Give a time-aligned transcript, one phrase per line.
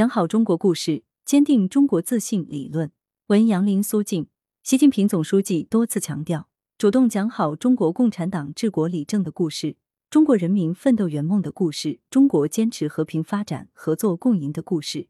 [0.00, 2.90] 讲好中国故事，坚定中国自信理论。
[3.26, 4.28] 文杨林、苏静。
[4.62, 9.76] 习近平总书记多次强调，主动讲好中国共产党治国理政的故事，
[10.08, 15.08] 中国人民奋斗圆梦的故事，中国坚持和平发展、合作共赢的故事，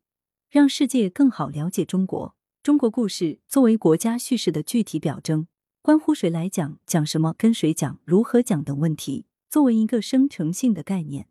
[0.50, 2.35] 让世界更好了解中国。
[2.65, 5.47] 中国故事作为国家叙事的具体表征，
[5.83, 9.27] 关乎谁来讲、讲什么、跟谁讲、如何讲等问题。
[9.49, 11.29] 作为一个生成性的概念。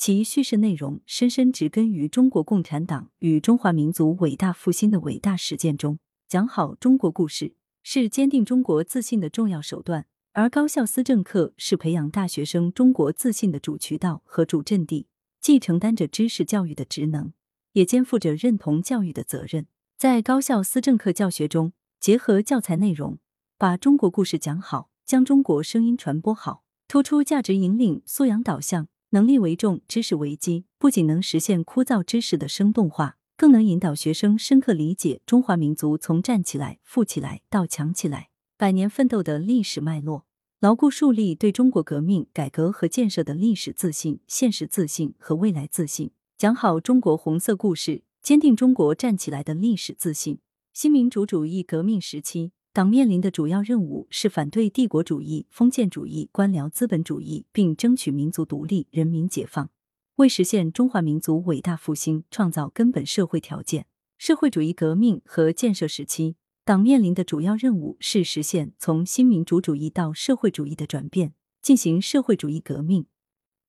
[0.00, 5.98] 其叙事内容深深植根于中国共产党与中华民族伟大复兴的伟大实践中。
[6.26, 15.06] 讲好中国故事是坚定中国自信的重要手段，而高校思政课是培养大学生中国自信的主渠道和主阵地，
[15.38, 17.34] 既承担着知识教育的职能，
[17.74, 19.66] 也肩负着认同教育的责任。
[19.98, 23.18] 在高校思政课教学中，结合教材内容，
[23.58, 28.88] 把中国故事讲好，将中国声音传播好，突出价值引领、素养导向。
[29.12, 40.26] 能力为重，知识为基，不仅能实现枯燥知识的生动化，更能引导学生深刻理解中华民族从站起来、富起来到强起来百年奋斗的历史脉络，
[40.60, 46.12] 牢固树立对中国革命、改革和建设的历史自信、现实自信和未来自信。
[46.38, 50.38] 讲好中国红色故事，坚定中国站起来的历史自信。
[50.72, 52.52] 新民主主义革命时期。
[52.72, 59.70] 党面临的主要任务是反对帝国主义、封建主义、官僚资本主义，并争取民族独立、人民解放，
[60.16, 63.86] 为实现中华民族伟大复兴创造根本社会条件。
[64.18, 73.06] 社会主义革命和建设时期，党面临的主要任务是实现从新民主主义到社会主义的转变，进行社会主义革命，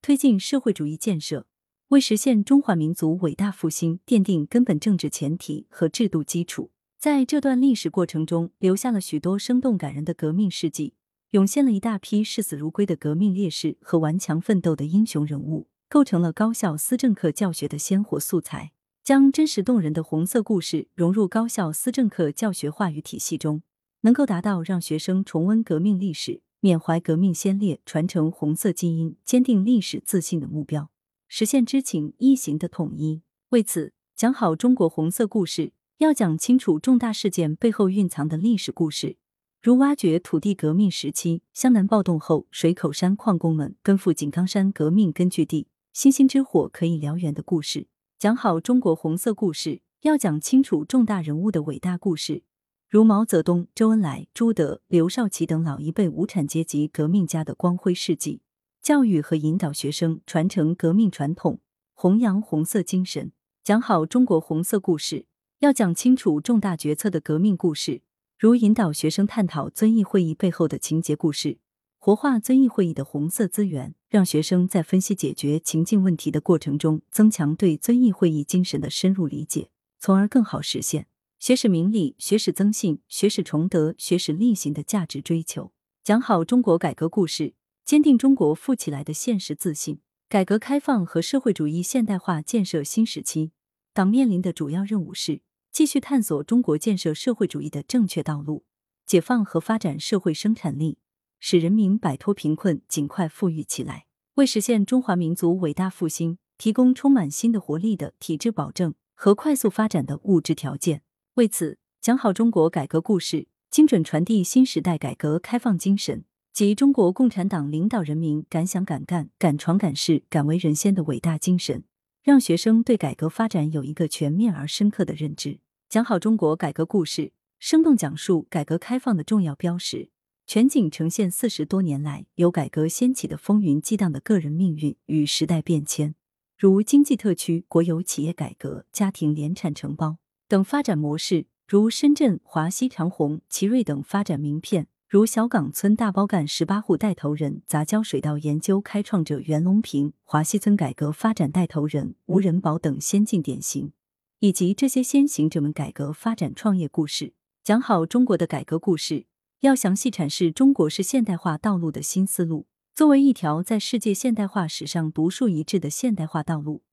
[0.03, 1.47] 推进社会主义建设，
[1.87, 6.70] 为实现中华民族伟大复兴奠定根本政治前提和制度基础。
[7.01, 10.93] 在这段历史过程中，留下了许多生动感人的革命事迹，
[11.31, 18.73] 涌现了一大批视死如归的革命烈士和顽强奋斗的英雄人物，构成了高校思政课教学的鲜活素材。
[19.03, 23.63] 将真实动人的红色故事融入高校思政课教学话语体系中，
[24.01, 30.91] 能够达到让学生重温革命历史、缅怀革命先烈、传承红色基因、坚定历史自信的目标，
[31.27, 33.23] 实现知情意行的统一。
[33.49, 35.73] 为此，讲好中国红色故事。
[36.01, 39.17] 要讲清楚重大事件背后蕴藏的历史故事，
[39.61, 47.85] 如挖掘土地革命时期湘南暴动后水口山矿工们奔赴井冈山革命根据地，星星之火可以燎原的故事；
[48.17, 52.41] 讲好中国红色故事，要讲清楚重大人物的伟大故事，
[52.89, 58.41] 如毛泽东、周恩来、朱德、刘少奇等老一辈无产阶级革命家的光辉事迹，
[58.81, 61.59] 教育和引导学生传承革命传统，
[61.93, 63.31] 弘扬红色精神。
[63.63, 65.27] 讲好中国红色故事。
[65.61, 68.01] 要讲清楚重大决策的革命故事，
[68.39, 71.59] 如引导学生探讨遵义会议背后的情节故事，
[71.99, 79.69] 活化遵义会议的红色资源，让学生在分析解决情境问题的过程中，增强对遵义会议精神的深入理解，
[79.99, 81.05] 从而更好实现
[81.37, 85.71] 学史明理、学史增信、学史崇德、学史力行的价值追求。
[86.03, 87.53] 讲好中国改革故事，
[87.85, 89.99] 坚定中国富起来的现实自信。
[90.27, 93.51] 改革开放和社会主义现代化建设新时期，
[93.93, 95.41] 党面临的主要任务是。
[95.71, 98.65] 继续探索中国建设社会主义的正确道路，
[99.05, 100.97] 解放和发展社会生产力，
[101.39, 104.05] 使人民摆脱贫困，尽快富裕起来，
[104.35, 111.03] 为实现中华民族伟大复兴提供充满新的活力的体制保证和快速发展的物质条件。
[111.35, 121.85] 为此，讲好中国改革故事，精准传递新时代改革开放精神及中国共产党领导人民敢想敢干、敢闯敢试、敢为人先的伟大精神。
[122.23, 125.59] 让学生对改革发展有一个全面而深刻的认知，
[125.89, 130.11] 讲好中国改革故事，生动讲述改革开放的重要标识，
[130.45, 136.13] 全景呈现四十多年来由改革掀起的风云激荡的个人命运与时代变迁，
[136.55, 140.17] 如经济特区、国有企业改革、家庭联产承包
[140.47, 144.85] 等发展模式，如深圳、华西长虹、奇瑞等发展名片。
[145.11, 153.91] 如小岗村大包干十八户带头人、杂交水稻研究开创者袁隆平、华西村改革发展带头人吴仁宝等先进典型，
[154.39, 159.25] 以及这些先行者们改革发展创业故事，讲好中国的改革故事，
[159.59, 162.67] 要详细阐释中国式现代化道路的新思路。
[162.95, 166.83] 作为一条在世界现代化史上独树一帜的现代化道路，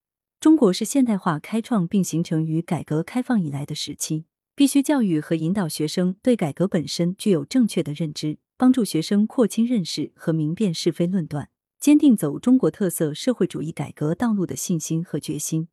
[0.40, 4.25] 中国式现代化开创并形成于改革开放以来的时期。
[4.58, 15.69] 必须教育和引导学生对改革本身具有正确的认知，帮助学生廓清认识和明辨是非论断，坚定走中国特色社会主义改革道路的信心和决心，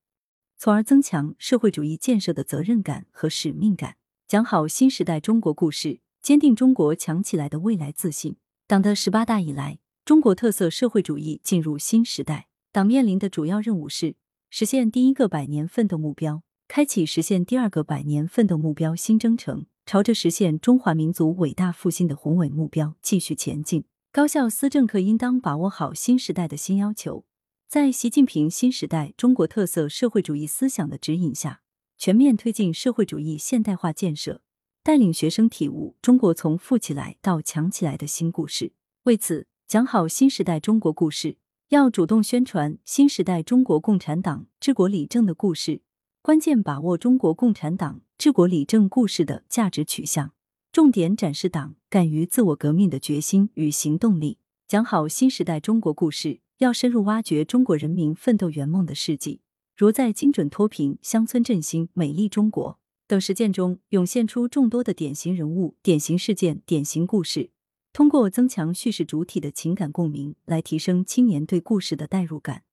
[0.56, 3.96] 从而增强社会主义建设的责任感和使命感。
[4.28, 8.36] 讲好新时代中国故事，坚定中国强起来的未来自信。
[8.68, 14.16] 党的十八大以来，中国特色社会主义进入新时代，党面临的主要任务是
[14.52, 16.44] 实现第一个百年奋斗目标。
[16.68, 23.86] 开启实现第二个百年奋斗目标新征程，朝着实现中华民族伟大复兴的宏伟目标继续前进。
[24.12, 27.26] 高校思政课应当把握好新时代的新要求，
[27.68, 31.62] 在习近平新时代中国特色社会主义思想的指引下，
[31.98, 34.42] 全面推进社会主义现代化建设，
[34.84, 38.74] 带领学生体悟中国从富起来到强起来的新故事。
[39.04, 41.38] 为此，讲好新时代中国故事，
[41.70, 45.82] 要主动宣传新时代中国共产党治国理政的故事。
[46.26, 50.34] 关键把握中国共产党治国理政故事的价值取向，
[50.72, 54.40] 重点展示党敢于自我革命的决心与行动力。
[54.68, 59.42] 讲好新时代中国故事，要深入挖掘中国人民奋斗圆梦的事迹，
[59.78, 67.52] 如在精准脱贫、乡村振兴、美丽中国等实践中，涌现出众多的典型人物、典型事件、典型故事。
[67.94, 72.64] 通过增强叙事主体的情感共鸣，来提升青年对故事的代入感，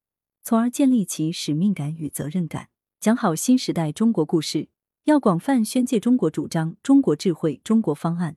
[0.43, 2.70] 从而建立起使命感与责任感。
[3.02, 4.69] 讲好新时代中国故事，
[5.06, 8.37] 要广泛宣介中国主张、中国智慧、中国方案，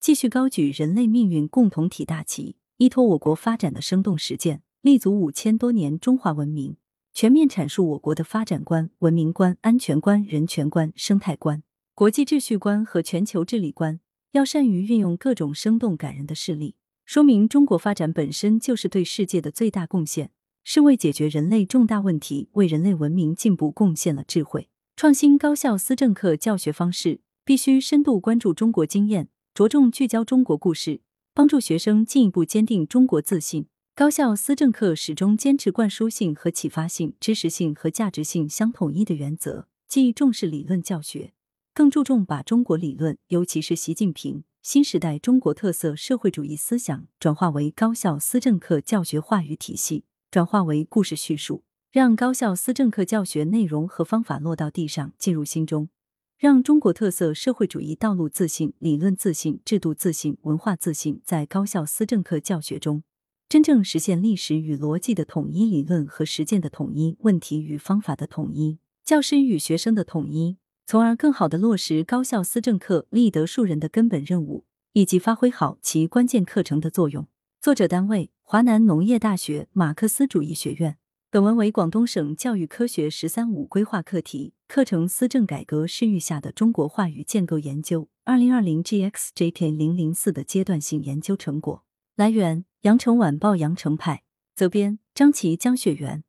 [0.00, 6.78] 继续高举人类命运共同体大旗，依托我国发展的生动实践，立足五千多年中华文明，
[7.12, 11.62] 全面阐述我国的发展观、文明观、安全观、人权观、生态观、
[11.94, 14.00] 国际秩序观和全球治理观。
[14.32, 20.30] 要善于运用各种生动感人的事例，说明中国发展本身就是对世界的最大贡献。
[20.70, 24.68] 是为解决人类重大问题、为人类文明进步贡献了智慧。
[24.96, 31.00] 创新高校思政课教学方式必须深度关注中国经验，着重聚焦中国故事，
[31.32, 33.64] 帮助学生进一步坚定中国自信。
[33.94, 41.32] 高校思政课始终坚持灌输性和启发性、知识性和价值性相统一的原则，既重视理论教学，
[41.72, 50.04] 更注重把中国理论，尤其是习近平新时代中国特色社会主义思想，转化为高校思政课教学话语体系。
[50.30, 55.88] 转化为故事叙述，让高校思政课教学内容和方法落到地上，进入心中，
[56.36, 63.02] 让中国特色社会主义道路自信、理论自信、制度自信、文化自信在高校思政课教学中
[63.48, 77.26] 真正实现历史与逻辑的统一、理论和实践的统一、问题与方法的统一、教师与学生的统一，从而更好的落实高校思政课立德树人的根本任务，以及发挥好其关键课程的作用。
[77.60, 78.30] 作者单位。
[78.44, 80.96] 华南农业大学马克思主义学院。
[81.28, 91.82] 本文为广东省教育科学“十三五”规划课题，课程思政改革视域下的中国话语建构研究（”（2020GXJK004） ）的阶段性研究成果。
[92.14, 94.22] 来源：羊城晚报羊城派，
[94.54, 96.22] 责编：张琪、江雪源。